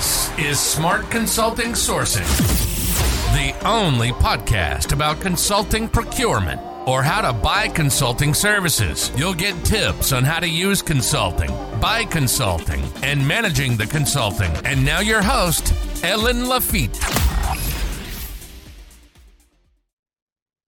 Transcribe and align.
This 0.00 0.38
is 0.38 0.58
Smart 0.58 1.10
Consulting 1.10 1.72
Sourcing, 1.72 2.24
the 3.34 3.68
only 3.68 4.12
podcast 4.12 4.94
about 4.94 5.20
consulting 5.20 5.90
procurement 5.90 6.58
or 6.88 7.02
how 7.02 7.20
to 7.20 7.34
buy 7.34 7.68
consulting 7.68 8.32
services. 8.32 9.12
You'll 9.14 9.34
get 9.34 9.62
tips 9.62 10.12
on 10.12 10.24
how 10.24 10.40
to 10.40 10.48
use 10.48 10.80
consulting, 10.80 11.50
buy 11.82 12.06
consulting, 12.06 12.82
and 13.02 13.28
managing 13.28 13.76
the 13.76 13.86
consulting. 13.86 14.50
And 14.64 14.82
now 14.86 15.00
your 15.00 15.20
host, 15.20 15.64
Hélène 16.00 16.46
Laffitte. 16.46 16.96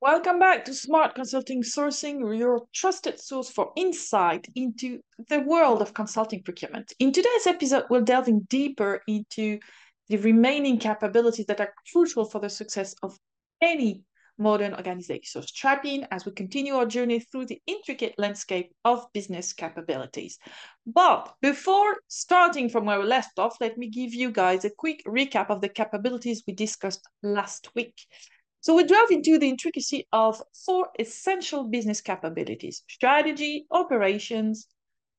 Welcome 0.03 0.41
back 0.41 0.65
to 0.65 0.75
Smart 0.75 1.15
Consulting 1.15 1.63
Sourcing, 1.63 2.37
your 2.37 2.63
trusted 2.75 3.21
source 3.21 3.49
for 3.49 3.71
insight 3.77 4.49
into 4.57 4.99
the 5.29 5.39
world 5.43 5.81
of 5.81 5.95
consulting 5.95 6.43
procurement. 6.43 6.93
In 6.99 7.13
today's 7.13 7.47
episode, 7.47 7.85
we're 7.89 8.01
delving 8.01 8.41
deeper 8.51 9.01
into 9.07 9.61
the 10.09 10.17
remaining 10.17 10.79
capabilities 10.79 11.47
that 11.47 11.61
are 11.61 11.73
crucial 11.93 12.25
for 12.25 12.41
the 12.41 12.51
success 12.51 12.97
of 13.05 13.17
any 13.61 14.03
modern 14.39 14.75
organization. 14.75 15.23
So 15.25 15.41
strap 15.43 15.85
in 15.85 16.05
as 16.11 16.27
we 16.27 16.33
continue 16.33 16.75
our 16.75 16.87
journey 16.87 17.21
through 17.21 17.47
the 17.47 17.63
intricate 17.69 18.17
landscape 18.19 18.73
of 18.85 19.07
business 19.13 19.53
capabilities. 19.53 20.37
But 20.85 21.33
before 21.41 21.99
starting 22.09 22.69
from 22.69 22.87
where 22.87 22.99
we 22.99 23.07
left 23.07 23.39
off, 23.39 23.57
let 23.61 23.79
me 23.79 23.89
give 23.89 24.13
you 24.13 24.33
guys 24.33 24.65
a 24.65 24.71
quick 24.71 25.01
recap 25.07 25.49
of 25.49 25.61
the 25.61 25.69
capabilities 25.69 26.43
we 26.45 26.55
discussed 26.55 27.07
last 27.23 27.69
week. 27.77 27.95
So 28.63 28.77
we 28.77 28.85
delve 28.85 29.11
into 29.11 29.41
the 29.41 29.49
intricacy 29.49 30.07
of 30.13 30.41
four 30.65 30.91
essential 30.97 31.65
business 31.65 32.01
capabilities, 32.01 32.85
strategy, 32.89 33.67
operations, 33.73 34.69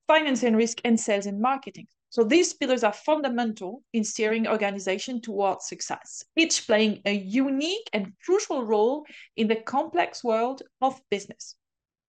finance 0.07 0.43
and 0.43 0.55
risk, 0.55 0.79
and 0.85 0.97
sales 0.97 1.25
and 1.25 1.41
marketing. 1.41 1.87
So 2.09 2.23
these 2.23 2.53
pillars 2.53 2.85
are 2.85 2.93
fundamental 2.93 3.83
in 3.91 4.05
steering 4.05 4.47
organization 4.47 5.19
towards 5.19 5.67
success, 5.67 6.23
each 6.37 6.65
playing 6.65 7.01
a 7.03 7.11
unique 7.13 7.89
and 7.91 8.13
crucial 8.23 8.63
role 8.63 9.05
in 9.35 9.49
the 9.49 9.57
complex 9.57 10.23
world 10.23 10.61
of 10.81 11.01
business. 11.11 11.57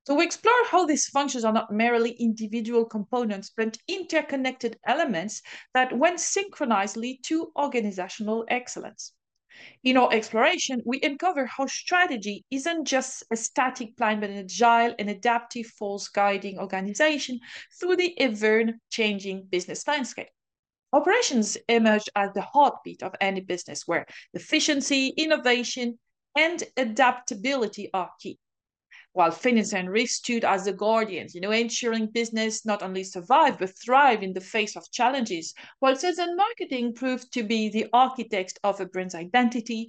So 0.07 0.15
we 0.15 0.27
explore 0.27 0.65
how 0.71 0.87
these 0.87 1.09
functions 1.09 1.45
are 1.45 1.53
not 1.53 1.73
merely 1.73 2.13
individual 2.13 2.85
components, 2.85 3.51
but 3.57 3.77
interconnected 3.89 4.79
elements 4.87 5.43
that 5.73 5.99
when 5.99 6.17
synchronized 6.17 6.97
lead 6.97 7.23
to 7.25 7.51
organizational 7.57 8.45
excellence. 8.49 9.15
In 9.83 9.97
our 9.97 10.13
exploration, 10.13 10.83
we 10.85 11.01
uncover 11.03 11.47
how 11.47 11.67
strategy 11.67 12.45
isn't 12.51 12.87
just 12.87 13.23
a 13.31 13.37
static 13.37 13.97
plan, 13.97 14.21
but 14.21 14.31
an 14.31 14.39
agile 14.39 14.95
and 14.99 15.11
adaptive 15.11 15.67
force 15.67 16.09
guiding 16.09 16.59
organization 16.59 17.41
through 17.79 17.97
the 17.97 18.19
ever 18.21 18.65
changing 18.91 19.47
business 19.47 19.87
landscape. 19.87 20.29
Operations 20.93 21.57
emerge 21.69 22.09
as 22.15 22.33
the 22.35 22.43
heartbeat 22.43 23.03
of 23.03 23.15
any 23.21 23.41
business 23.41 23.83
where 23.87 24.07
efficiency, 24.33 25.09
innovation, 25.17 25.99
and 26.37 26.63
adaptability 26.77 27.91
are 27.93 28.11
key 28.21 28.39
while 29.15 29.31
finance 29.31 29.73
and 29.73 29.89
risk 29.89 30.17
stood 30.17 30.45
as 30.45 30.65
the 30.65 30.73
guardians, 30.73 31.37
you 31.37 31.41
know, 31.41 31.53
ensuring 31.53 32.07
business 32.09 32.67
not 32.67 32.83
only 32.83 33.05
survive 33.05 33.57
but 33.61 33.71
thrive 33.79 34.25
in 34.25 34.33
the 34.33 34.41
face 34.41 34.77
of 34.77 34.91
challenges, 34.91 35.55
while 35.79 35.95
sales 35.95 36.19
and 36.19 36.37
marketing 36.37 36.93
proved 36.93 37.33
to 37.33 37.45
be 37.45 37.69
the 37.69 37.87
architects 37.93 38.55
of 38.65 38.81
a 38.81 38.87
brand's 38.87 39.15
identity, 39.15 39.89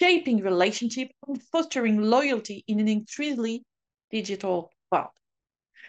shaping 0.00 0.42
relationship 0.42 1.08
and 1.26 1.42
fostering 1.50 2.02
loyalty 2.02 2.62
in 2.68 2.78
an 2.78 2.88
increasingly 2.88 3.64
digital 4.10 4.70
world. 4.92 5.08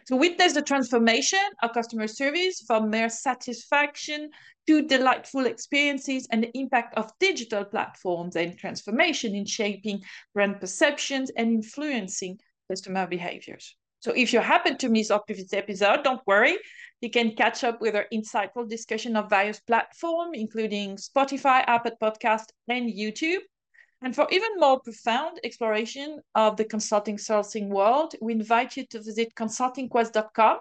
To 0.08 0.16
witness 0.16 0.54
the 0.54 0.62
transformation 0.62 1.46
of 1.62 1.74
customer 1.74 2.08
service 2.08 2.64
from 2.66 2.90
mere 2.90 3.10
satisfaction 3.10 4.30
to 4.68 4.88
delightful 4.88 5.46
experiences 5.46 6.30
and 6.32 6.44
the 6.44 6.58
impact 6.58 6.98
of 6.98 7.12
digital 7.20 7.66
platforms 7.66 8.38
and 8.38 8.58
transformation 8.58 9.36
in 9.36 9.46
shaping 9.46 10.02
brand 10.34 10.62
perceptions 10.62 11.30
and 11.36 11.52
influencing 11.52 12.40
customer 12.70 13.08
behaviors. 13.08 13.76
So 14.02 14.12
if 14.12 14.32
you 14.32 14.40
happen 14.40 14.78
to 14.78 14.90
miss 14.90 15.12
our 15.12 15.22
previous 15.22 15.54
episode, 15.54 16.04
don't 16.04 16.22
worry. 16.26 16.58
You 17.02 17.10
can 17.10 17.36
catch 17.36 17.64
up 17.64 17.82
with 17.82 17.96
our 17.96 18.06
insightful 18.14 18.70
discussion 18.70 19.16
of 19.18 19.30
various 19.30 19.60
platforms, 19.60 20.38
including 20.38 20.96
Spotify, 20.96 21.64
Apple 21.68 21.98
Podcast, 22.02 22.46
and 22.68 22.90
YouTube. 22.90 23.42
And 24.02 24.16
for 24.16 24.26
even 24.32 24.52
more 24.58 24.80
profound 24.80 25.42
exploration 25.44 26.22
of 26.34 26.56
the 26.56 26.64
consulting 26.64 27.18
sourcing 27.18 27.68
world, 27.68 28.16
we 28.22 28.32
invite 28.32 28.78
you 28.78 28.86
to 28.92 29.02
visit 29.02 29.36
consultingquest.com, 29.36 30.60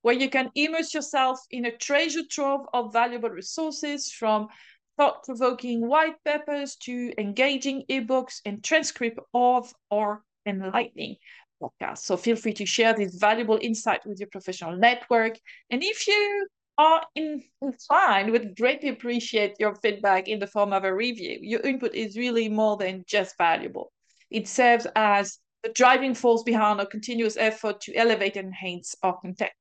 where 0.00 0.14
you 0.14 0.30
can 0.30 0.50
immerse 0.54 0.94
yourself 0.94 1.38
in 1.50 1.66
a 1.66 1.76
treasure 1.76 2.22
trove 2.30 2.66
of 2.72 2.94
valuable 2.94 3.28
resources 3.28 4.10
from 4.10 4.48
thought-provoking 4.96 5.86
white 5.86 6.16
papers 6.24 6.76
to 6.76 7.12
engaging 7.18 7.84
ebooks 7.90 8.40
and 8.46 8.64
transcript 8.64 9.18
of 9.34 9.70
our 9.90 10.22
enlightening 10.46 11.16
podcast. 11.62 11.98
So 11.98 12.16
feel 12.16 12.36
free 12.36 12.54
to 12.54 12.66
share 12.66 12.94
this 12.94 13.16
valuable 13.16 13.58
insight 13.60 14.06
with 14.06 14.20
your 14.20 14.28
professional 14.28 14.76
network. 14.76 15.38
And 15.70 15.82
if 15.82 16.06
you 16.06 16.46
are 16.78 17.02
inclined, 17.14 18.30
would 18.30 18.56
greatly 18.56 18.90
appreciate 18.90 19.54
your 19.58 19.74
feedback 19.76 20.28
in 20.28 20.38
the 20.38 20.46
form 20.46 20.72
of 20.72 20.84
a 20.84 20.94
review. 20.94 21.38
Your 21.40 21.60
input 21.60 21.94
is 21.94 22.16
really 22.16 22.48
more 22.48 22.76
than 22.76 23.04
just 23.06 23.36
valuable. 23.38 23.92
It 24.30 24.48
serves 24.48 24.86
as 24.94 25.38
the 25.62 25.72
driving 25.72 26.14
force 26.14 26.42
behind 26.42 26.80
our 26.80 26.86
continuous 26.86 27.36
effort 27.36 27.80
to 27.82 27.94
elevate 27.94 28.36
and 28.36 28.48
enhance 28.48 28.94
our 29.02 29.18
content. 29.20 29.52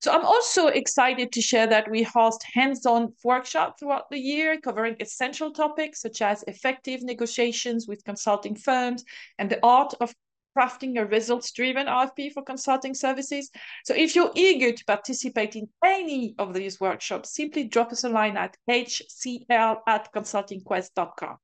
So 0.00 0.12
I'm 0.12 0.24
also 0.24 0.68
excited 0.68 1.32
to 1.32 1.42
share 1.42 1.66
that 1.66 1.90
we 1.90 2.04
host 2.04 2.44
hands-on 2.54 3.14
workshops 3.24 3.80
throughout 3.80 4.08
the 4.10 4.18
year 4.18 4.60
covering 4.60 4.96
essential 5.00 5.50
topics 5.50 6.02
such 6.02 6.22
as 6.22 6.44
effective 6.46 7.02
negotiations 7.02 7.88
with 7.88 8.04
consulting 8.04 8.54
firms 8.54 9.04
and 9.38 9.50
the 9.50 9.58
art 9.64 9.94
of 10.00 10.14
crafting 10.56 10.98
a 10.98 11.04
results-driven 11.04 11.86
RFP 11.86 12.32
for 12.32 12.42
consulting 12.42 12.94
services. 12.94 13.50
So 13.84 13.94
if 13.94 14.14
you're 14.14 14.32
eager 14.34 14.72
to 14.72 14.84
participate 14.84 15.56
in 15.56 15.68
any 15.84 16.34
of 16.38 16.54
these 16.54 16.80
workshops, 16.80 17.34
simply 17.34 17.64
drop 17.64 17.92
us 17.92 18.04
a 18.04 18.08
line 18.08 18.36
at 18.36 18.56
hcl 18.68 19.78
at 19.86 20.12
consultingquest.com. 20.12 21.36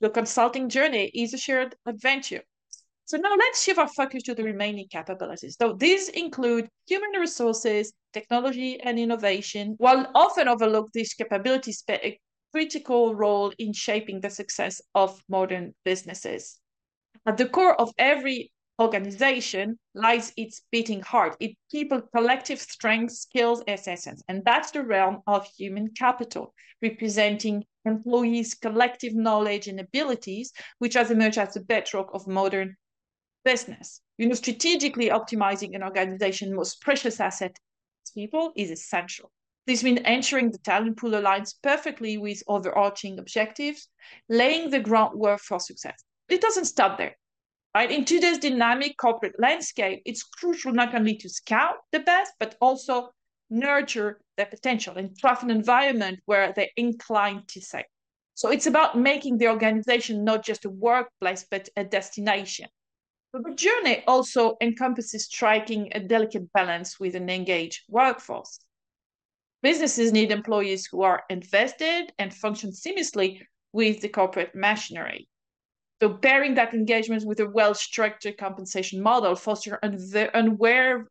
The 0.00 0.10
consulting 0.10 0.68
journey 0.68 1.06
is 1.06 1.34
a 1.34 1.38
shared 1.38 1.74
adventure. 1.86 2.42
So 3.08 3.16
now 3.16 3.34
let's 3.38 3.62
shift 3.62 3.78
our 3.78 3.88
focus 3.88 4.22
to 4.24 4.34
the 4.34 4.44
remaining 4.44 4.86
capabilities. 4.90 5.56
So 5.58 5.72
these 5.72 6.10
include 6.10 6.68
human 6.86 7.18
resources, 7.18 7.94
technology, 8.12 8.78
and 8.82 8.98
innovation. 8.98 9.76
While 9.78 10.10
often 10.14 10.46
overlooked, 10.46 10.92
these 10.92 11.14
capabilities 11.14 11.80
play 11.80 12.00
a 12.04 12.20
critical 12.52 13.14
role 13.14 13.50
in 13.58 13.72
shaping 13.72 14.20
the 14.20 14.28
success 14.28 14.82
of 14.94 15.22
modern 15.26 15.74
businesses. 15.86 16.60
At 17.24 17.38
the 17.38 17.48
core 17.48 17.80
of 17.80 17.94
every 17.96 18.52
organization 18.78 19.78
lies 19.94 20.34
its 20.36 20.60
beating 20.70 21.00
heart, 21.00 21.34
its 21.40 21.54
people 21.70 22.02
collective 22.14 22.60
strengths, 22.60 23.20
skills, 23.20 23.62
essence. 23.66 24.22
And 24.28 24.44
that's 24.44 24.72
the 24.72 24.84
realm 24.84 25.22
of 25.26 25.46
human 25.56 25.94
capital, 25.98 26.52
representing 26.82 27.64
employees' 27.86 28.52
collective 28.52 29.14
knowledge 29.14 29.66
and 29.66 29.80
abilities, 29.80 30.52
which 30.78 30.92
has 30.92 31.10
emerged 31.10 31.38
as 31.38 31.54
the 31.54 31.60
bedrock 31.60 32.10
of 32.12 32.28
modern 32.28 32.76
business. 33.44 34.00
You 34.18 34.28
know, 34.28 34.34
strategically 34.34 35.10
optimizing 35.10 35.74
an 35.74 35.82
organization's 35.82 36.54
most 36.54 36.80
precious 36.80 37.20
asset, 37.20 37.56
people, 38.14 38.52
is 38.56 38.70
essential. 38.70 39.30
This 39.66 39.84
means 39.84 40.00
ensuring 40.04 40.50
the 40.50 40.58
talent 40.58 40.96
pool 40.96 41.10
aligns 41.10 41.54
perfectly 41.62 42.16
with 42.16 42.42
overarching 42.48 43.18
objectives, 43.18 43.88
laying 44.28 44.70
the 44.70 44.80
groundwork 44.80 45.40
for 45.40 45.60
success. 45.60 46.02
But 46.26 46.36
it 46.36 46.40
doesn't 46.40 46.64
stop 46.64 46.98
there. 46.98 47.16
Right? 47.74 47.90
In 47.90 48.04
today's 48.04 48.38
dynamic 48.38 48.96
corporate 48.96 49.38
landscape, 49.38 50.02
it's 50.06 50.22
crucial 50.22 50.72
not 50.72 50.94
only 50.94 51.16
to 51.16 51.28
scout 51.28 51.76
the 51.92 52.00
best, 52.00 52.32
but 52.40 52.56
also 52.60 53.10
nurture 53.50 54.20
their 54.36 54.46
potential 54.46 54.96
and 54.96 55.18
craft 55.20 55.42
an 55.42 55.50
environment 55.50 56.20
where 56.24 56.52
they're 56.54 56.68
inclined 56.76 57.46
to 57.48 57.60
say. 57.60 57.84
So 58.34 58.50
it's 58.50 58.66
about 58.66 58.98
making 58.98 59.38
the 59.38 59.48
organization 59.48 60.24
not 60.24 60.44
just 60.44 60.64
a 60.64 60.70
workplace, 60.70 61.44
but 61.50 61.68
a 61.76 61.84
destination. 61.84 62.68
But 63.32 63.44
the 63.44 63.54
journey 63.54 64.02
also 64.06 64.56
encompasses 64.60 65.26
striking 65.26 65.90
a 65.94 66.00
delicate 66.00 66.52
balance 66.52 66.98
with 66.98 67.14
an 67.14 67.28
engaged 67.28 67.82
workforce. 67.88 68.58
Businesses 69.62 70.12
need 70.12 70.30
employees 70.30 70.86
who 70.86 71.02
are 71.02 71.24
invested 71.28 72.12
and 72.18 72.32
function 72.32 72.70
seamlessly 72.70 73.42
with 73.72 74.00
the 74.00 74.08
corporate 74.08 74.54
machinery. 74.54 75.28
So 76.00 76.14
pairing 76.14 76.54
that 76.54 76.74
engagement 76.74 77.24
with 77.26 77.40
a 77.40 77.50
well-structured 77.50 78.38
compensation 78.38 79.02
model 79.02 79.34
fosters 79.34 79.74
foster 79.82 80.30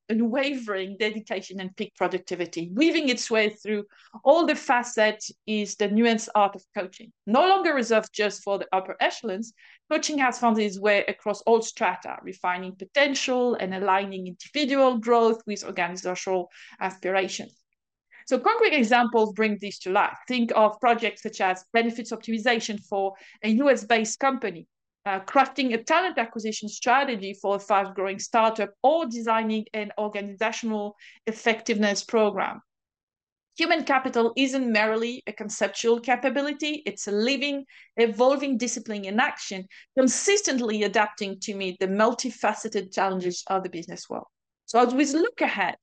unwavering 0.08 0.96
dedication 0.98 1.60
and 1.60 1.76
peak 1.76 1.94
productivity. 1.96 2.72
Weaving 2.74 3.10
its 3.10 3.30
way 3.30 3.50
through 3.50 3.84
all 4.24 4.46
the 4.46 4.56
facets 4.56 5.30
is 5.46 5.76
the 5.76 5.90
nuanced 5.90 6.30
art 6.36 6.56
of 6.56 6.64
coaching. 6.74 7.12
No 7.26 7.42
longer 7.50 7.74
reserved 7.74 8.14
just 8.14 8.44
for 8.44 8.60
the 8.60 8.68
upper 8.72 8.96
echelons, 9.02 9.52
coaching 9.92 10.20
has 10.20 10.40
found 10.40 10.58
its 10.58 10.80
way 10.80 11.04
across 11.10 11.42
all 11.42 11.62
strata, 11.62 12.16
refining 12.22 12.74
potential 12.74 13.56
and 13.56 13.74
aligning 13.74 14.28
individual 14.28 15.00
growth 15.00 15.42
with 15.46 15.66
organizational 15.66 16.50
aspirations. 16.80 17.62
So 18.26 18.40
concrete 18.40 18.74
examples 18.74 19.34
bring 19.34 19.58
this 19.60 19.80
to 19.80 19.90
life. 19.90 20.18
Think 20.30 20.54
of 20.56 20.80
projects 20.80 21.24
such 21.24 21.42
as 21.42 21.66
benefits 21.74 22.14
optimization 22.14 22.80
for 22.86 23.16
a 23.44 23.50
US-based 23.50 24.18
company, 24.20 24.66
uh, 25.08 25.22
crafting 25.22 25.74
a 25.74 25.84
talent 25.84 26.18
acquisition 26.18 26.68
strategy 26.68 27.34
for 27.42 27.56
a 27.56 27.60
fast-growing 27.60 28.20
startup, 28.20 28.72
or 28.84 29.06
designing 29.06 29.66
an 29.74 29.90
organizational 29.98 30.96
effectiveness 31.26 32.04
program. 32.04 32.60
Human 33.58 33.84
capital 33.86 34.34
isn't 34.36 34.72
merely 34.72 35.24
a 35.26 35.32
conceptual 35.32 36.00
capability, 36.00 36.84
it's 36.86 37.08
a 37.08 37.12
living, 37.12 37.66
evolving 37.96 38.58
discipline 38.58 39.06
in 39.06 39.20
action, 39.20 39.66
consistently 39.98 40.84
adapting 40.84 41.40
to 41.40 41.56
meet 41.56 41.80
the 41.80 41.88
multifaceted 41.88 42.94
challenges 42.94 43.44
of 43.48 43.64
the 43.64 43.70
business 43.70 44.04
world. 44.10 44.28
So 44.66 44.80
as 44.80 44.94
we 44.94 45.06
look 45.06 45.40
ahead, 45.42 45.78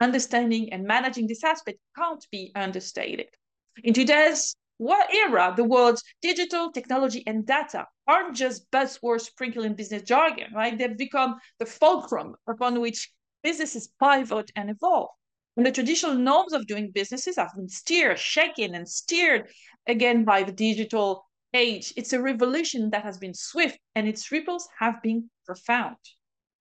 understanding 0.00 0.72
and 0.72 0.84
managing 0.84 1.26
this 1.26 1.44
aspect 1.44 1.78
can't 1.96 2.26
be 2.30 2.52
understated. 2.54 3.28
In 3.84 3.94
today's 3.94 4.56
what 4.78 5.12
era 5.14 5.54
the 5.56 5.64
words 5.64 6.02
digital 6.20 6.70
technology 6.70 7.22
and 7.26 7.46
data 7.46 7.86
aren't 8.06 8.36
just 8.36 8.70
buzzwords 8.70 9.22
sprinkled 9.22 9.66
in 9.66 9.74
business 9.74 10.02
jargon, 10.02 10.52
right? 10.54 10.78
They've 10.78 10.96
become 10.96 11.36
the 11.58 11.66
fulcrum 11.66 12.36
upon 12.46 12.80
which 12.80 13.10
businesses 13.42 13.88
pivot 14.00 14.50
and 14.54 14.70
evolve. 14.70 15.10
And 15.56 15.64
the 15.64 15.72
traditional 15.72 16.14
norms 16.14 16.52
of 16.52 16.66
doing 16.66 16.90
businesses 16.90 17.36
have 17.36 17.52
been 17.56 17.68
steered, 17.68 18.18
shaken, 18.18 18.74
and 18.74 18.88
steered 18.88 19.50
again 19.86 20.24
by 20.24 20.42
the 20.42 20.52
digital 20.52 21.24
age. 21.54 21.94
It's 21.96 22.12
a 22.12 22.20
revolution 22.20 22.90
that 22.90 23.04
has 23.04 23.16
been 23.16 23.34
swift 23.34 23.78
and 23.94 24.06
its 24.06 24.30
ripples 24.30 24.68
have 24.78 25.02
been 25.02 25.30
profound. 25.46 25.96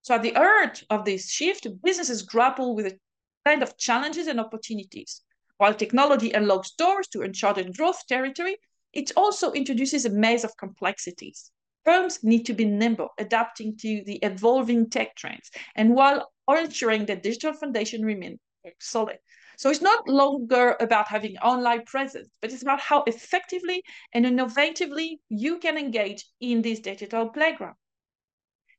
So, 0.04 0.16
at 0.16 0.22
the 0.22 0.32
heart 0.32 0.84
of 0.90 1.04
this 1.04 1.30
shift, 1.30 1.68
businesses 1.84 2.22
grapple 2.22 2.76
with 2.76 2.86
a 2.86 3.00
kind 3.46 3.62
of 3.62 3.78
challenges 3.78 4.28
and 4.28 4.40
opportunities. 4.40 5.22
While 5.58 5.74
technology 5.74 6.32
unlocks 6.32 6.72
doors 6.72 7.08
to 7.10 7.22
uncharted 7.22 7.76
growth 7.78 8.06
territory, 8.08 8.58
it 8.94 9.12
also 9.16 9.52
introduces 9.52 10.06
a 10.06 10.10
maze 10.10 10.44
of 10.44 10.58
complexities. 10.58 11.52
Firms 11.86 12.24
need 12.24 12.46
to 12.46 12.54
be 12.54 12.66
nimble, 12.66 13.10
adapting 13.18 13.78
to 13.78 14.04
the 14.06 14.16
evolving 14.24 14.90
tech 14.90 15.16
trends, 15.16 15.52
and 15.76 15.96
while 15.96 16.32
ensuring 16.50 17.06
that 17.06 17.24
digital 17.24 17.54
foundation 17.54 18.04
remain 18.04 18.40
solid. 18.80 19.18
So 19.58 19.70
it's 19.70 19.82
not 19.82 20.08
longer 20.08 20.76
about 20.80 21.08
having 21.08 21.38
online 21.38 21.86
presence, 21.86 22.28
but 22.42 22.52
it's 22.52 22.64
about 22.64 22.82
how 22.82 23.04
effectively 23.04 23.84
and 24.14 24.26
innovatively 24.26 25.20
you 25.30 25.60
can 25.60 25.78
engage 25.78 26.26
in 26.42 26.62
this 26.62 26.80
digital 26.80 27.30
playground. 27.30 27.76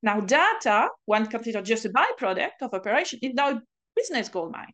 Now, 0.02 0.20
data, 0.20 0.88
one 1.06 1.26
considered 1.26 1.64
just 1.64 1.86
a 1.86 1.88
byproduct 1.88 2.60
of 2.60 2.74
operation, 2.74 3.18
is 3.22 3.34
now 3.34 3.50
a 3.50 3.62
business 3.94 4.28
goldmine. 4.28 4.72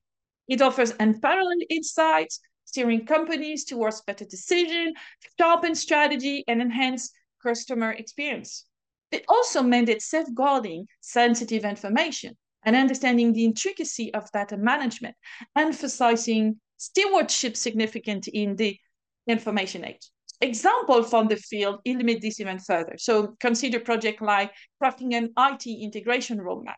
It 0.49 0.61
offers 0.61 0.93
unparalleled 0.99 1.63
insights, 1.71 2.41
steering 2.65 3.07
companies 3.07 3.65
towards 3.65 4.03
better 4.03 4.25
decision, 4.25 4.95
sharpen 5.39 5.75
strategy, 5.75 6.45
and 6.49 6.61
enhance 6.61 7.11
customer 7.43 7.93
experience. 7.93 8.67
It 9.11 9.25
also 9.29 9.63
mandates 9.63 10.07
safeguarding 10.07 10.87
sensitive 11.01 11.65
information 11.65 12.37
and 12.65 12.77
understanding 12.77 13.33
the 13.33 13.45
intricacy 13.45 14.13
of 14.15 14.31
data 14.33 14.57
management, 14.57 15.17
emphasizing 15.57 16.61
stewardship 16.77 17.57
significant 17.57 18.29
in 18.29 18.57
the 18.57 18.79
information 19.27 19.85
age. 19.85 20.11
Example 20.41 21.05
from 21.05 21.29
the 21.29 21.37
field 21.37 21.81
illuminate 21.85 22.21
this 22.21 22.41
even 22.41 22.59
further. 22.59 22.95
So 22.99 23.37
consider 23.39 23.79
project 23.79 24.21
like 24.21 24.51
crafting 24.83 25.15
an 25.15 25.33
IT 25.39 25.67
integration 25.67 26.39
roadmap, 26.39 26.75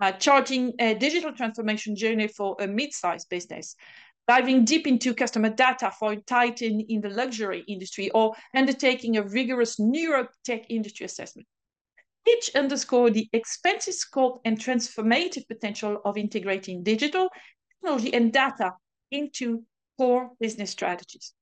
uh, 0.00 0.12
charting 0.12 0.72
a 0.78 0.94
digital 0.94 1.32
transformation 1.32 1.94
journey 1.94 2.28
for 2.28 2.56
a 2.60 2.66
mid-sized 2.66 3.28
business, 3.28 3.76
diving 4.26 4.64
deep 4.64 4.86
into 4.86 5.14
customer 5.14 5.50
data 5.50 5.92
for 5.98 6.12
a 6.12 6.16
titan 6.16 6.80
in 6.80 7.00
the 7.00 7.10
luxury 7.10 7.64
industry, 7.68 8.10
or 8.10 8.34
undertaking 8.54 9.16
a 9.16 9.22
rigorous 9.22 9.78
neurotech 9.78 10.64
industry 10.68 11.06
assessment. 11.06 11.46
Each 12.28 12.50
underscore 12.54 13.10
the 13.10 13.28
expensive 13.32 13.94
scope 13.94 14.40
and 14.44 14.58
transformative 14.58 15.48
potential 15.48 16.00
of 16.04 16.16
integrating 16.16 16.82
digital, 16.82 17.28
technology, 17.80 18.12
and 18.12 18.32
data 18.32 18.74
into 19.10 19.64
core 19.98 20.30
business 20.38 20.70
strategies. 20.70 21.32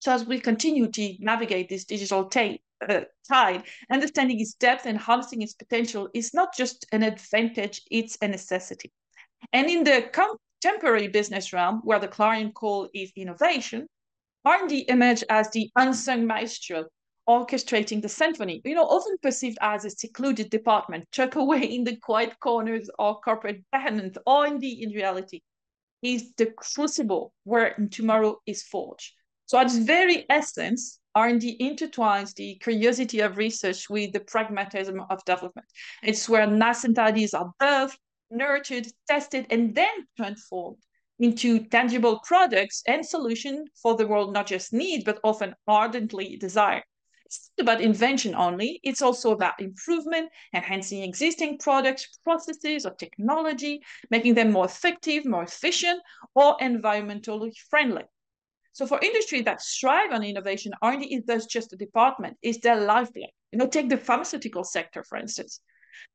So 0.00 0.12
as 0.12 0.26
we 0.26 0.38
continue 0.38 0.88
to 0.88 1.14
navigate 1.18 1.68
this 1.68 1.84
digital 1.84 2.26
tape, 2.26 2.60
uh, 2.88 3.58
understanding 3.90 4.40
its 4.40 4.54
depth 4.54 4.86
and 4.86 4.98
harnessing 4.98 5.42
its 5.42 5.54
potential 5.54 6.08
is 6.14 6.34
not 6.34 6.54
just 6.56 6.86
an 6.92 7.02
advantage, 7.02 7.82
it's 7.90 8.18
a 8.22 8.28
necessity. 8.28 8.92
And 9.52 9.68
in 9.68 9.84
the 9.84 10.10
contemporary 10.12 11.08
business 11.08 11.52
realm, 11.52 11.80
where 11.84 11.98
the 11.98 12.08
client 12.08 12.54
call 12.54 12.88
is 12.94 13.12
innovation, 13.16 13.86
R&D 14.44 14.86
emerged 14.88 15.24
as 15.30 15.50
the 15.50 15.70
unsung 15.76 16.26
maestro 16.26 16.84
orchestrating 17.28 18.02
the 18.02 18.08
symphony, 18.08 18.60
you 18.64 18.74
know, 18.74 18.84
often 18.84 19.16
perceived 19.22 19.56
as 19.62 19.84
a 19.84 19.90
secluded 19.90 20.50
department, 20.50 21.08
tucked 21.10 21.36
away 21.36 21.62
in 21.62 21.84
the 21.84 21.96
quiet 21.96 22.38
corners 22.40 22.90
of 22.98 23.22
corporate 23.24 23.64
tenants, 23.74 24.18
or 24.26 24.46
indeed 24.46 24.82
in 24.82 24.90
reality, 24.90 25.40
is 26.02 26.34
the 26.36 26.46
crucible 26.46 27.32
where 27.44 27.74
tomorrow 27.90 28.38
is 28.46 28.62
forged. 28.62 29.12
So 29.46 29.58
at 29.58 29.66
its 29.66 29.78
very 29.78 30.26
essence, 30.28 31.00
R&D 31.14 31.58
intertwines 31.60 32.34
the 32.34 32.56
curiosity 32.56 33.20
of 33.20 33.36
research 33.36 33.88
with 33.88 34.12
the 34.12 34.20
pragmatism 34.20 35.00
of 35.10 35.24
development. 35.24 35.68
It's 36.02 36.28
where 36.28 36.46
nascent 36.46 36.98
ideas 36.98 37.34
are 37.34 37.52
birthed, 37.60 37.98
nurtured, 38.30 38.88
tested, 39.06 39.46
and 39.50 39.74
then 39.74 40.06
transformed 40.16 40.78
into 41.18 41.64
tangible 41.66 42.20
products 42.24 42.82
and 42.86 43.06
solutions 43.06 43.68
for 43.80 43.96
the 43.96 44.06
world 44.06 44.32
not 44.32 44.46
just 44.46 44.72
needs, 44.72 45.04
but 45.04 45.20
often 45.22 45.54
ardently 45.68 46.36
desire. 46.36 46.82
It's 47.26 47.50
not 47.56 47.62
about 47.64 47.80
invention 47.80 48.34
only, 48.34 48.80
it's 48.82 49.00
also 49.00 49.32
about 49.32 49.60
improvement, 49.60 50.30
enhancing 50.52 51.02
existing 51.02 51.58
products, 51.58 52.18
processes, 52.24 52.84
or 52.84 52.94
technology, 52.94 53.80
making 54.10 54.34
them 54.34 54.52
more 54.52 54.66
effective, 54.66 55.24
more 55.24 55.44
efficient, 55.44 56.02
or 56.34 56.56
environmentally 56.58 57.52
friendly. 57.70 58.04
So 58.74 58.88
for 58.88 58.98
industries 59.00 59.44
that 59.44 59.62
strive 59.62 60.10
on 60.10 60.24
innovation, 60.24 60.72
R&D 60.82 61.22
is 61.28 61.46
just 61.46 61.72
a 61.72 61.76
department, 61.76 62.36
it's 62.42 62.58
their 62.58 62.80
lifeblood. 62.80 63.30
You 63.52 63.58
know, 63.60 63.68
take 63.68 63.88
the 63.88 63.96
pharmaceutical 63.96 64.64
sector, 64.64 65.04
for 65.04 65.16
instance. 65.16 65.60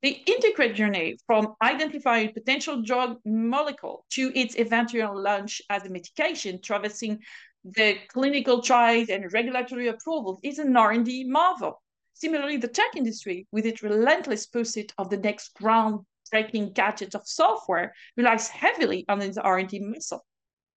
The 0.02 0.10
integrate 0.10 0.76
journey 0.76 1.18
from 1.26 1.56
identifying 1.64 2.34
potential 2.34 2.82
drug 2.82 3.16
molecule 3.26 4.06
to 4.12 4.38
its 4.38 4.58
eventual 4.58 5.18
launch 5.18 5.62
as 5.70 5.86
a 5.86 5.90
medication, 5.90 6.60
traversing 6.62 7.20
the 7.64 7.96
clinical 8.10 8.62
trials 8.62 9.08
and 9.08 9.32
regulatory 9.32 9.88
approvals 9.88 10.42
is 10.44 10.60
an 10.60 10.76
R&D 10.76 11.30
marvel. 11.30 11.82
Similarly, 12.14 12.58
the 12.58 12.68
tech 12.68 12.94
industry, 12.98 13.48
with 13.54 13.66
its 13.66 13.84
relentless 13.84 14.48
pursuit 14.48 14.92
of 14.98 15.10
the 15.10 15.16
next 15.18 15.56
groundbreaking 15.56 16.74
gadget 16.74 17.16
of 17.16 17.26
software, 17.26 17.94
relies 18.18 18.50
heavily 18.50 19.06
on 19.08 19.22
its 19.22 19.38
R&D 19.38 19.80
muscle. 19.80 20.26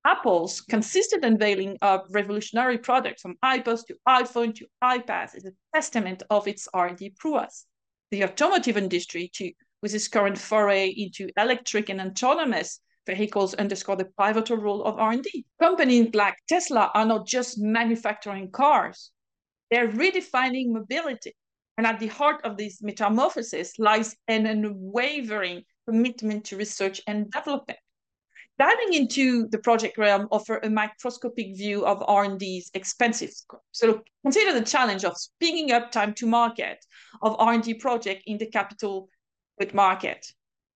Apple's 0.05 0.61
consistent 0.61 1.25
unveiling 1.25 1.79
of 1.81 2.01
revolutionary 2.11 2.77
products 2.77 3.23
from 3.23 3.37
iPods 3.45 3.87
to 3.87 3.97
iPhone 4.09 4.53
to 4.57 4.67
iPads 4.83 5.37
is 5.37 5.45
a 5.45 5.53
testament 5.73 6.25
of 6.29 6.49
its 6.49 6.67
R&D 6.75 7.15
prowess. 7.19 7.67
The 8.11 8.25
automotive 8.25 8.77
industry, 8.77 9.31
too, 9.33 9.53
with 9.81 9.95
its 9.95 10.09
current 10.09 10.37
foray 10.37 10.89
into 10.89 11.31
electric 11.37 11.89
and 11.89 12.01
autonomous 12.01 12.81
vehicles, 13.07 13.55
underscore 13.55 13.95
the 13.95 14.09
pivotal 14.19 14.57
role 14.57 14.83
of 14.83 14.99
R&D. 14.99 15.47
Companies 15.61 16.13
like 16.15 16.37
Tesla 16.49 16.91
are 16.95 17.07
not 17.07 17.27
just 17.27 17.61
manufacturing 17.61 18.51
cars; 18.51 19.13
they're 19.71 19.89
redefining 19.89 20.73
mobility. 20.73 21.33
And 21.79 21.87
at 21.87 22.01
the 22.01 22.09
heart 22.09 22.45
of 22.45 22.57
this 22.57 22.83
metamorphosis 22.83 23.79
lies 23.79 24.17
an 24.27 24.47
unwavering 24.47 25.63
commitment 25.87 26.45
to 26.47 26.57
research 26.57 27.01
and 27.07 27.31
development 27.31 27.79
diving 28.63 28.95
into 28.95 29.49
the 29.49 29.59
project 29.59 29.99
realm 29.99 30.29
offer 30.31 30.59
a 30.59 30.71
microscopic 30.71 31.57
view 31.57 31.85
of 31.85 32.01
R&D's 32.07 32.71
expensive 32.75 33.31
scope. 33.31 33.65
So 33.73 34.03
consider 34.25 34.53
the 34.53 34.65
challenge 34.65 35.05
of 35.05 35.17
speeding 35.17 35.73
up 35.73 35.91
time 35.91 36.15
to 36.15 36.27
market 36.27 36.79
of 37.23 37.35
R&D 37.41 37.75
project 37.87 38.23
in 38.27 38.39
the 38.39 38.47
capital 38.47 39.09
with 39.59 39.75
market. 39.75 40.25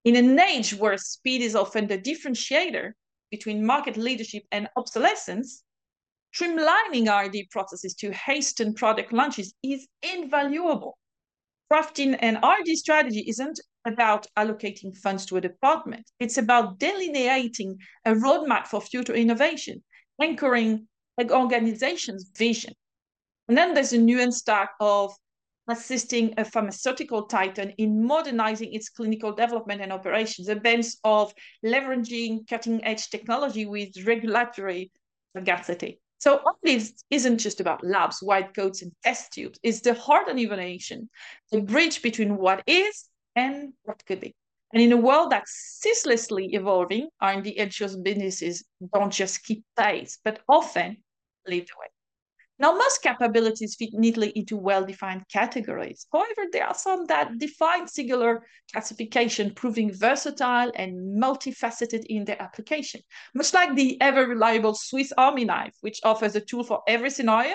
In 0.05 0.17
an 0.17 0.41
age 0.41 0.75
where 0.75 0.99
speed 0.99 1.43
is 1.43 1.55
often 1.55 1.87
the 1.87 1.97
differentiator 1.97 2.91
between 3.31 3.65
market 3.65 3.97
leadership 3.97 4.43
and 4.51 4.69
obsolescence, 4.77 5.63
streamlining 6.35 7.09
R&D 7.09 7.49
processes 7.53 7.95
to 8.01 8.11
hasten 8.11 8.75
product 8.75 9.13
launches 9.13 9.55
is 9.63 9.87
invaluable. 10.03 10.99
Crafting 11.73 12.19
an 12.21 12.37
R&D 12.39 12.75
strategy 12.75 13.25
isn't 13.29 13.61
about 13.87 14.27
allocating 14.37 14.97
funds 14.97 15.25
to 15.27 15.37
a 15.37 15.41
department. 15.41 16.11
It's 16.21 16.37
about 16.37 16.79
delineating 16.79 17.79
a 18.05 18.13
roadmap 18.13 18.67
for 18.67 18.81
future 18.81 19.15
innovation, 19.15 19.83
anchoring 20.21 20.89
an 21.17 21.31
organization's 21.31 22.31
vision. 22.37 22.75
And 23.49 23.57
then 23.57 23.75
there's 23.75 23.93
a 23.93 23.99
nuance 23.99 24.39
stack 24.39 24.71
of 24.81 25.15
assisting 25.69 26.35
a 26.37 26.45
pharmaceutical 26.45 27.25
titan 27.25 27.71
in 27.79 28.05
modernizing 28.05 28.73
its 28.73 28.89
clinical 28.89 29.33
development 29.33 29.81
and 29.81 29.93
operations, 29.93 30.49
bench 30.63 30.87
of 31.05 31.33
leveraging 31.65 32.47
cutting 32.49 32.85
edge 32.85 33.09
technology 33.09 33.67
with 33.67 33.91
regulatory 34.05 34.91
sagacity. 35.37 36.01
So 36.19 36.39
all 36.39 36.59
this 36.63 36.95
isn't 37.11 37.39
just 37.39 37.61
about 37.61 37.85
labs, 37.85 38.23
white 38.23 38.55
coats, 38.55 38.83
and 38.83 38.93
test 39.03 39.33
tubes. 39.33 39.59
It's 39.63 39.81
the 39.81 39.95
heart 39.95 40.29
of 40.29 40.39
innovation, 40.39 41.11
the 41.53 41.61
bridge 41.61 42.01
between 42.01 42.37
what 42.37 42.63
is 42.67 43.05
and 43.37 43.73
what 43.85 44.05
could 44.07 44.21
be. 44.21 44.35
And 44.73 44.83
in 44.83 44.93
a 44.93 44.97
world 44.97 45.31
that's 45.31 45.79
ceaselessly 45.81 46.55
evolving, 46.55 47.09
R&D 47.21 47.57
ensures 47.57 47.97
businesses 47.97 48.65
don't 48.93 49.13
just 49.13 49.45
keep 49.45 49.65
pace, 49.79 50.19
but 50.25 50.41
often 50.49 50.97
lead 51.47 51.69
the 51.69 51.79
way. 51.79 51.87
Now, 52.59 52.73
most 52.73 53.03
capabilities 53.03 53.77
fit 53.79 53.91
neatly 53.93 54.31
into 54.31 54.57
well-defined 54.57 55.25
categories. 55.31 56.07
However, 56.11 56.47
there 56.51 56.67
are 56.67 56.75
some 56.75 57.05
that 57.07 57.39
define 57.39 57.87
singular 57.87 58.47
classification, 58.73 59.53
proving 59.55 59.93
versatile 59.93 60.73
and 60.75 61.23
multifaceted 61.23 62.07
in 62.07 62.25
their 62.25 62.41
application. 62.41 63.03
Much 63.35 63.53
like 63.53 63.75
the 63.77 64.01
ever-reliable 64.01 64.75
Swiss 64.75 65.13
Army 65.19 65.45
knife, 65.45 65.75
which 65.83 66.01
offers 66.03 66.35
a 66.35 66.41
tool 66.41 66.65
for 66.65 66.83
every 66.89 67.11
scenario, 67.11 67.55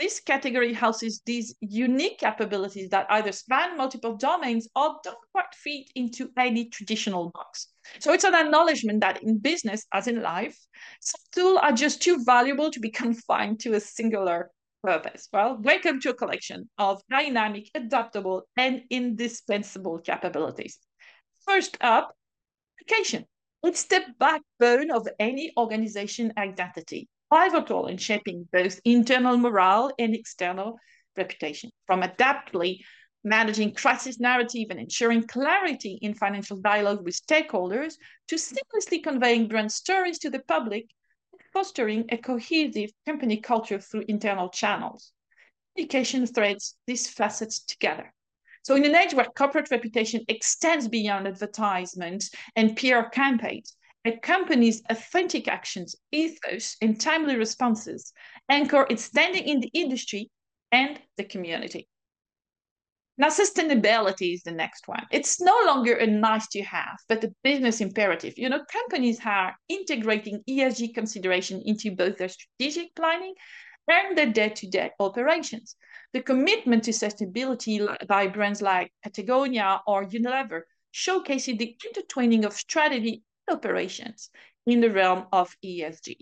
this 0.00 0.18
category 0.18 0.72
houses 0.72 1.20
these 1.26 1.54
unique 1.60 2.18
capabilities 2.18 2.88
that 2.88 3.06
either 3.10 3.32
span 3.32 3.76
multiple 3.76 4.16
domains 4.16 4.66
or 4.74 4.96
don't 5.04 5.18
quite 5.32 5.54
fit 5.54 5.90
into 5.94 6.30
any 6.38 6.70
traditional 6.70 7.30
box. 7.30 7.68
So 7.98 8.12
it's 8.14 8.24
an 8.24 8.34
acknowledgement 8.34 9.00
that 9.00 9.22
in 9.22 9.38
business, 9.38 9.86
as 9.92 10.06
in 10.06 10.22
life, 10.22 10.56
some 11.00 11.20
tools 11.32 11.58
are 11.62 11.72
just 11.72 12.00
too 12.00 12.24
valuable 12.24 12.70
to 12.70 12.80
be 12.80 12.90
confined 12.90 13.60
to 13.60 13.74
a 13.74 13.80
singular 13.80 14.50
purpose. 14.82 15.28
Well, 15.32 15.58
welcome 15.60 16.00
to 16.00 16.10
a 16.10 16.14
collection 16.14 16.70
of 16.78 17.02
dynamic, 17.10 17.68
adaptable, 17.74 18.44
and 18.56 18.82
indispensable 18.88 19.98
capabilities. 19.98 20.78
First 21.46 21.76
up, 21.82 22.14
application. 22.80 23.26
It's 23.62 23.84
the 23.84 24.02
backbone 24.18 24.90
of 24.90 25.06
any 25.18 25.52
organization 25.58 26.32
identity 26.38 27.08
pivotal 27.32 27.86
in 27.86 27.96
shaping 27.96 28.48
both 28.52 28.80
internal 28.84 29.36
morale 29.36 29.92
and 29.98 30.14
external 30.14 30.78
reputation. 31.16 31.70
From 31.86 32.02
adaptively 32.02 32.80
managing 33.22 33.74
crisis 33.74 34.18
narrative 34.18 34.68
and 34.70 34.80
ensuring 34.80 35.26
clarity 35.26 35.98
in 36.00 36.14
financial 36.14 36.56
dialogue 36.56 37.04
with 37.04 37.20
stakeholders 37.20 37.94
to 38.28 38.36
seamlessly 38.36 39.02
conveying 39.02 39.48
brand 39.48 39.70
stories 39.70 40.18
to 40.18 40.30
the 40.30 40.42
public, 40.48 40.86
fostering 41.52 42.06
a 42.10 42.16
cohesive 42.16 42.90
company 43.06 43.36
culture 43.36 43.78
through 43.78 44.04
internal 44.08 44.48
channels. 44.48 45.12
Communication 45.74 46.26
threads 46.26 46.76
these 46.86 47.08
facets 47.08 47.60
together. 47.60 48.12
So, 48.62 48.74
in 48.74 48.84
an 48.84 48.94
age 48.94 49.14
where 49.14 49.24
corporate 49.24 49.70
reputation 49.70 50.22
extends 50.28 50.88
beyond 50.88 51.26
advertisements 51.26 52.30
and 52.56 52.76
PR 52.76 53.08
campaigns, 53.10 53.74
a 54.04 54.16
company's 54.18 54.82
authentic 54.88 55.46
actions, 55.48 55.94
ethos, 56.10 56.76
and 56.80 57.00
timely 57.00 57.36
responses 57.36 58.12
anchor 58.48 58.86
its 58.88 59.04
standing 59.04 59.44
in 59.44 59.60
the 59.60 59.70
industry 59.74 60.30
and 60.72 61.00
the 61.16 61.24
community. 61.24 61.86
Now, 63.18 63.28
sustainability 63.28 64.32
is 64.32 64.42
the 64.44 64.52
next 64.52 64.88
one. 64.88 65.04
It's 65.10 65.42
no 65.42 65.54
longer 65.66 65.94
a 65.94 66.06
nice 66.06 66.48
to 66.48 66.62
have, 66.62 66.96
but 67.06 67.22
a 67.22 67.34
business 67.44 67.82
imperative. 67.82 68.38
You 68.38 68.48
know, 68.48 68.64
companies 68.72 69.20
are 69.26 69.54
integrating 69.68 70.42
ESG 70.48 70.94
consideration 70.94 71.60
into 71.66 71.94
both 71.94 72.16
their 72.16 72.30
strategic 72.30 72.94
planning 72.94 73.34
and 73.88 74.16
their 74.16 74.32
day 74.32 74.48
to 74.48 74.66
day 74.68 74.90
operations. 74.98 75.76
The 76.14 76.22
commitment 76.22 76.84
to 76.84 76.92
sustainability 76.92 78.06
by 78.06 78.26
brands 78.26 78.62
like 78.62 78.90
Patagonia 79.02 79.82
or 79.86 80.06
Unilever 80.06 80.62
showcasing 80.94 81.58
the 81.58 81.76
intertwining 81.86 82.46
of 82.46 82.54
strategy 82.54 83.22
operations 83.50 84.30
in 84.66 84.80
the 84.80 84.90
realm 84.90 85.26
of 85.32 85.54
ESG. 85.64 86.16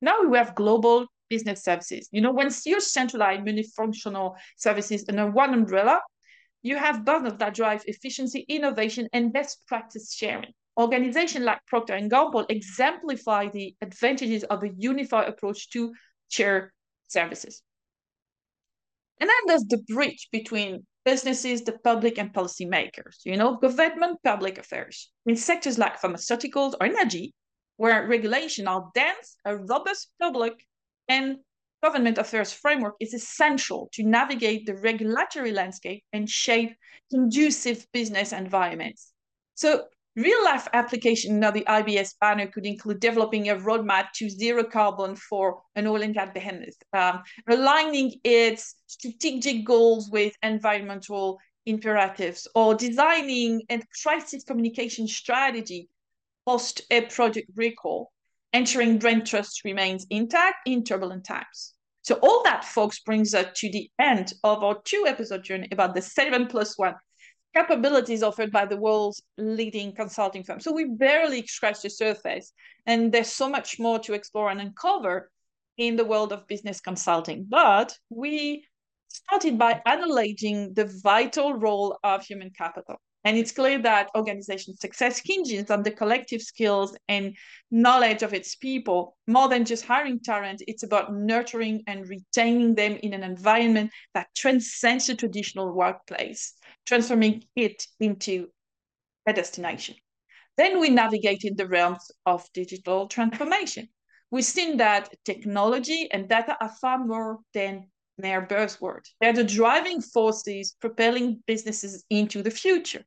Now 0.00 0.22
we 0.22 0.38
have 0.38 0.54
global 0.54 1.06
business 1.28 1.62
services. 1.62 2.08
You 2.10 2.20
know, 2.20 2.32
once 2.32 2.66
you 2.66 2.80
centralize 2.80 3.40
many 3.44 3.62
functional 3.62 4.36
services 4.56 5.04
under 5.08 5.30
one 5.30 5.54
umbrella, 5.54 6.00
you 6.62 6.76
have 6.76 7.04
bundles 7.04 7.38
that 7.38 7.54
drive 7.54 7.82
efficiency, 7.86 8.44
innovation, 8.48 9.08
and 9.12 9.32
best 9.32 9.66
practice 9.66 10.12
sharing. 10.12 10.52
Organizations 10.78 11.44
like 11.44 11.64
Procter 11.66 11.98
& 12.00 12.08
Gamble 12.08 12.46
exemplify 12.48 13.48
the 13.48 13.74
advantages 13.80 14.44
of 14.44 14.62
a 14.62 14.70
unified 14.76 15.28
approach 15.28 15.70
to 15.70 15.92
share 16.28 16.72
services. 17.08 17.62
And 19.20 19.28
then 19.28 19.36
there's 19.46 19.64
the 19.64 19.82
bridge 19.92 20.28
between 20.32 20.86
businesses, 21.04 21.62
the 21.62 21.78
public, 21.84 22.18
and 22.18 22.32
policymakers, 22.32 23.18
you 23.24 23.36
know, 23.36 23.56
government, 23.56 24.18
public 24.24 24.58
affairs. 24.58 25.10
In 25.26 25.36
sectors 25.36 25.78
like 25.78 26.00
pharmaceuticals 26.00 26.74
or 26.80 26.86
energy, 26.86 27.34
where 27.76 28.06
regulation 28.06 28.68
are 28.68 28.90
dense, 28.94 29.36
a 29.44 29.56
robust 29.56 30.10
public 30.20 30.66
and 31.08 31.38
government 31.82 32.18
affairs 32.18 32.52
framework 32.52 32.94
is 33.00 33.14
essential 33.14 33.88
to 33.92 34.02
navigate 34.02 34.66
the 34.66 34.76
regulatory 34.76 35.52
landscape 35.52 36.04
and 36.12 36.28
shape 36.28 36.74
conducive 37.10 37.86
business 37.92 38.32
environments. 38.32 39.12
So 39.54 39.84
Real 40.16 40.44
life 40.44 40.66
application 40.72 41.42
of 41.44 41.54
the 41.54 41.64
IBS 41.68 42.14
banner 42.20 42.48
could 42.48 42.66
include 42.66 42.98
developing 42.98 43.48
a 43.48 43.54
roadmap 43.54 44.10
to 44.14 44.28
zero 44.28 44.64
carbon 44.64 45.14
for 45.14 45.62
an 45.76 45.86
oil 45.86 46.02
and 46.02 46.14
gas 46.14 46.30
behemoth, 46.34 46.76
um, 46.92 47.22
aligning 47.48 48.14
its 48.24 48.74
strategic 48.88 49.64
goals 49.64 50.10
with 50.10 50.34
environmental 50.42 51.38
imperatives, 51.64 52.48
or 52.56 52.74
designing 52.74 53.62
a 53.70 53.80
crisis 54.02 54.42
communication 54.42 55.06
strategy 55.06 55.88
post 56.44 56.82
a 56.90 57.02
project 57.02 57.48
recall, 57.54 58.10
ensuring 58.52 58.98
brand 58.98 59.24
trust 59.26 59.64
remains 59.64 60.06
intact 60.10 60.66
in 60.66 60.82
turbulent 60.82 61.24
times. 61.24 61.74
So 62.02 62.16
all 62.16 62.42
that, 62.42 62.64
folks, 62.64 62.98
brings 62.98 63.32
us 63.32 63.46
to 63.60 63.70
the 63.70 63.88
end 64.00 64.32
of 64.42 64.64
our 64.64 64.80
two 64.82 65.04
episode 65.06 65.44
journey 65.44 65.68
about 65.70 65.94
the 65.94 66.02
seven 66.02 66.48
plus 66.48 66.76
one 66.76 66.96
capabilities 67.54 68.22
offered 68.22 68.52
by 68.52 68.64
the 68.64 68.76
world's 68.76 69.22
leading 69.38 69.94
consulting 69.94 70.44
firm. 70.44 70.60
So 70.60 70.72
we 70.72 70.84
barely 70.84 71.46
scratched 71.46 71.82
the 71.82 71.90
surface, 71.90 72.52
and 72.86 73.12
there's 73.12 73.32
so 73.32 73.48
much 73.48 73.78
more 73.78 73.98
to 74.00 74.14
explore 74.14 74.50
and 74.50 74.60
uncover 74.60 75.30
in 75.76 75.96
the 75.96 76.04
world 76.04 76.32
of 76.32 76.46
business 76.46 76.80
consulting. 76.80 77.46
But 77.48 77.96
we 78.10 78.64
started 79.08 79.58
by 79.58 79.80
analyzing 79.86 80.74
the 80.74 80.90
vital 81.02 81.54
role 81.54 81.98
of 82.04 82.24
human 82.24 82.50
capital. 82.56 82.96
And 83.24 83.36
it's 83.36 83.52
clear 83.52 83.78
that 83.82 84.08
organization 84.16 84.74
success 84.76 85.20
hinges 85.22 85.70
on 85.70 85.82
the 85.82 85.90
collective 85.90 86.40
skills 86.40 86.96
and 87.06 87.36
knowledge 87.70 88.22
of 88.22 88.32
its 88.32 88.56
people. 88.56 89.16
More 89.26 89.48
than 89.48 89.66
just 89.66 89.84
hiring 89.84 90.20
talent, 90.20 90.62
it's 90.66 90.84
about 90.84 91.12
nurturing 91.12 91.82
and 91.86 92.08
retaining 92.08 92.74
them 92.74 92.98
in 93.02 93.12
an 93.12 93.22
environment 93.22 93.90
that 94.14 94.28
transcends 94.34 95.06
the 95.06 95.14
traditional 95.14 95.74
workplace 95.74 96.54
transforming 96.86 97.44
it 97.56 97.86
into 97.98 98.48
a 99.26 99.32
destination. 99.32 99.96
Then 100.56 100.80
we 100.80 100.90
navigated 100.90 101.56
the 101.56 101.66
realms 101.66 102.10
of 102.26 102.46
digital 102.52 103.06
transformation. 103.08 103.88
We've 104.30 104.44
seen 104.44 104.76
that 104.76 105.08
technology 105.24 106.08
and 106.12 106.28
data 106.28 106.56
are 106.60 106.74
far 106.80 106.98
more 106.98 107.38
than 107.54 107.90
mere 108.18 108.46
buzzwords. 108.46 109.10
They're 109.20 109.32
the 109.32 109.44
driving 109.44 110.00
forces 110.00 110.76
propelling 110.80 111.42
businesses 111.46 112.04
into 112.10 112.42
the 112.42 112.50
future. 112.50 113.04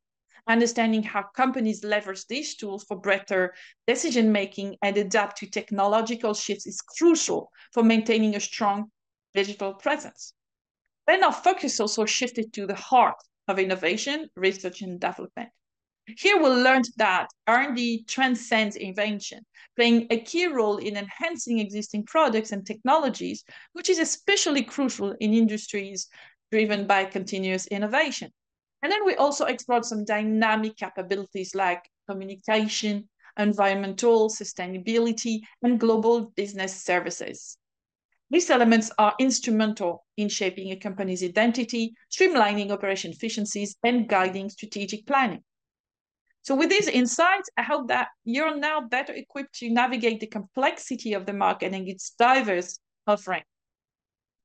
Understanding 0.48 1.04
how 1.04 1.24
companies 1.36 1.84
leverage 1.84 2.26
these 2.28 2.56
tools 2.56 2.84
for 2.84 3.00
better 3.00 3.54
decision 3.88 4.32
making 4.32 4.76
and 4.82 4.98
adapt 4.98 5.38
to 5.38 5.50
technological 5.50 6.34
shifts 6.34 6.66
is 6.66 6.82
crucial 6.82 7.50
for 7.72 7.84
maintaining 7.84 8.36
a 8.36 8.42
strong 8.42 8.92
digital 9.34 9.74
presence. 9.74 10.34
Then 11.08 11.24
our 11.24 11.32
focus 11.32 11.80
also 11.80 12.06
shifted 12.06 12.52
to 12.54 12.68
the 12.68 12.76
heart 12.76 13.16
of 13.48 13.60
innovation, 13.60 14.30
research, 14.36 14.82
and 14.82 15.00
development. 15.00 15.50
Here 16.06 16.38
we 16.38 16.50
learned 16.50 16.90
that 16.98 17.28
R&D 17.48 18.04
transcends 18.08 18.76
invention, 18.76 19.46
playing 19.78 20.08
a 20.10 20.20
key 20.20 20.48
role 20.48 20.78
in 20.78 20.98
enhancing 20.98 21.60
existing 21.60 22.06
products 22.06 22.52
and 22.52 22.66
technologies, 22.66 23.44
which 23.72 23.90
is 23.90 24.00
especially 24.00 24.64
crucial 24.64 25.16
in 25.20 25.34
industries 25.34 26.08
driven 26.52 26.88
by 26.88 27.06
continuous 27.06 27.68
innovation. 27.68 28.32
And 28.82 28.92
then 28.92 29.06
we 29.06 29.16
also 29.16 29.46
explored 29.46 29.86
some 29.86 30.04
dynamic 30.04 30.76
capabilities 30.76 31.56
like 31.56 31.90
communication, 32.10 33.08
environmental 33.40 34.30
sustainability, 34.30 35.40
and 35.62 35.80
global 35.80 36.32
business 36.36 36.84
services. 36.84 37.58
These 38.34 38.50
elements 38.50 38.90
are 38.98 39.14
instrumental 39.20 40.04
in 40.18 40.28
shaping 40.28 40.72
a 40.72 40.76
company's 40.76 41.24
identity, 41.24 41.94
streamlining 42.12 42.72
operation 42.72 43.12
efficiencies, 43.12 43.76
and 43.84 44.10
guiding 44.10 44.50
strategic 44.50 45.06
planning. 45.06 45.44
So 46.42 46.56
with 46.56 46.72
these 46.72 46.88
insights, 46.88 47.52
I 47.58 47.62
hope 47.62 47.90
that 47.90 48.08
you're 48.24 48.58
now 48.58 48.82
better 48.82 49.14
equipped 49.14 49.54
to 49.60 49.70
navigate 49.70 50.20
the 50.20 50.26
complexity 50.26 51.14
of 51.14 51.28
the 51.28 51.34
market 51.34 51.76
and 51.76 51.88
its 51.88 52.16
diverse 52.18 52.80
offering. 53.06 53.44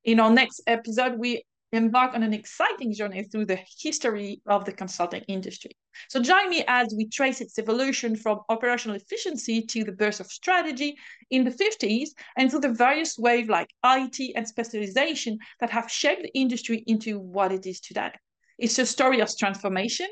In 0.04 0.20
our 0.20 0.30
next 0.30 0.60
episode, 0.66 1.18
we 1.18 1.44
embark 1.72 2.14
on 2.14 2.22
an 2.22 2.32
exciting 2.32 2.94
journey 2.94 3.22
through 3.24 3.44
the 3.44 3.58
history 3.78 4.40
of 4.46 4.64
the 4.64 4.72
consulting 4.72 5.22
industry. 5.28 5.72
So 6.08 6.22
join 6.22 6.48
me 6.48 6.64
as 6.66 6.94
we 6.96 7.08
trace 7.08 7.40
its 7.40 7.58
evolution 7.58 8.16
from 8.16 8.40
operational 8.48 8.96
efficiency 8.96 9.62
to 9.62 9.84
the 9.84 9.92
birth 9.92 10.20
of 10.20 10.28
strategy 10.28 10.96
in 11.30 11.44
the 11.44 11.50
50s 11.50 12.10
and 12.36 12.50
through 12.50 12.60
the 12.60 12.72
various 12.72 13.18
waves 13.18 13.48
like 13.48 13.68
IT 13.84 14.34
and 14.34 14.48
specialization 14.48 15.38
that 15.60 15.70
have 15.70 15.90
shaped 15.90 16.22
the 16.22 16.34
industry 16.34 16.82
into 16.86 17.18
what 17.18 17.52
it 17.52 17.66
is 17.66 17.80
today. 17.80 18.12
It's 18.58 18.78
a 18.78 18.86
story 18.86 19.20
of 19.20 19.36
transformation 19.36 20.08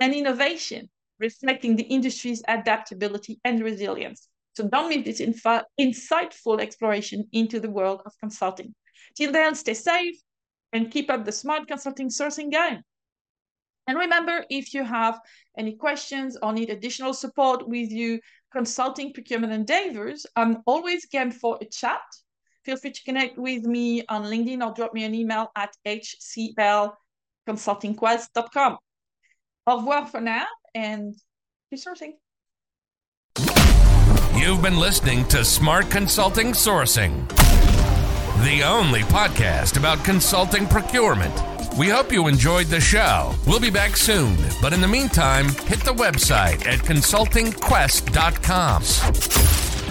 and 0.00 0.14
innovation, 0.14 0.88
reflecting 1.18 1.76
the 1.76 1.84
industry's 1.84 2.42
adaptability 2.48 3.40
and 3.44 3.62
resilience. 3.62 4.28
So 4.56 4.68
don't 4.68 4.88
miss 4.88 5.04
this 5.04 5.20
insightful 5.80 6.60
exploration 6.60 7.28
into 7.32 7.60
the 7.60 7.70
world 7.70 8.02
of 8.06 8.12
consulting. 8.20 8.74
Till 9.16 9.32
then, 9.32 9.54
stay 9.54 9.74
safe 9.74 10.16
and 10.74 10.90
keep 10.90 11.10
up 11.10 11.24
the 11.24 11.32
smart 11.32 11.66
consulting 11.66 12.10
sourcing 12.10 12.50
game. 12.50 12.82
And 13.86 13.98
remember, 13.98 14.44
if 14.50 14.74
you 14.74 14.84
have 14.84 15.18
any 15.56 15.76
questions 15.76 16.36
or 16.42 16.52
need 16.52 16.68
additional 16.70 17.14
support 17.14 17.68
with 17.68 17.90
you 17.90 18.18
consulting 18.52 19.12
procurement 19.12 19.52
endeavors, 19.52 20.26
I'm 20.36 20.62
always 20.66 21.06
game 21.06 21.30
for 21.30 21.58
a 21.60 21.66
chat. 21.66 22.00
Feel 22.64 22.76
free 22.76 22.90
to 22.92 23.04
connect 23.04 23.38
with 23.38 23.62
me 23.64 24.04
on 24.08 24.24
LinkedIn 24.24 24.66
or 24.66 24.72
drop 24.72 24.94
me 24.94 25.04
an 25.04 25.14
email 25.14 25.52
at 25.54 25.76
hclconsultingquest.com. 25.86 28.78
Au 29.66 29.78
revoir 29.78 30.06
for 30.06 30.20
now 30.20 30.46
and 30.74 31.14
keep 31.70 31.80
sourcing. 31.80 32.12
You've 34.34 34.60
been 34.62 34.78
listening 34.78 35.26
to 35.28 35.44
Smart 35.44 35.90
Consulting 35.90 36.52
Sourcing, 36.52 37.28
the 38.42 38.62
only 38.64 39.02
podcast 39.02 39.76
about 39.76 40.04
consulting 40.04 40.66
procurement. 40.66 41.34
We 41.78 41.88
hope 41.88 42.10
you 42.12 42.26
enjoyed 42.28 42.66
the 42.66 42.80
show. 42.80 43.34
We'll 43.46 43.60
be 43.60 43.70
back 43.70 43.96
soon, 43.96 44.36
but 44.60 44.72
in 44.72 44.80
the 44.80 44.88
meantime, 44.88 45.46
hit 45.66 45.80
the 45.80 45.94
website 45.94 46.66
at 46.66 46.80
consultingquest.com. 46.80 48.82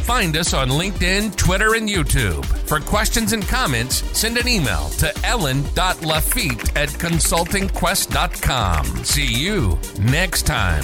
Find 0.04 0.36
us 0.36 0.54
on 0.54 0.68
LinkedIn, 0.70 1.38
Twitter, 1.38 1.76
and 1.76 1.88
YouTube. 1.88 2.44
For 2.68 2.82
questions 2.82 3.32
and 3.32 3.48
comments, 3.48 4.04
send 4.18 4.38
an 4.38 4.48
email 4.48 4.90
to 5.00 5.12
ellen.lafitte 5.26 6.76
at 6.76 6.90
consultingquest.com. 6.90 8.86
See 9.06 9.34
you 9.34 9.80
next 10.00 10.46
time. 10.46 10.84